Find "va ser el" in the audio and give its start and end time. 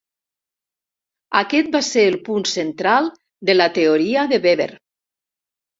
1.77-2.19